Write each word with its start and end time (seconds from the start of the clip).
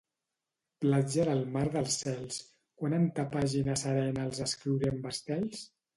Platja 0.85 1.25
del 1.27 1.43
mar 1.57 1.63
dels 1.75 1.97
cels, 2.05 2.39
quan 2.81 2.97
en 3.01 3.07
ta 3.19 3.27
pàgina 3.35 3.77
serena 3.83 4.25
els 4.31 4.41
escriuré 4.47 4.91
amb 4.95 5.11
estels? 5.13 5.63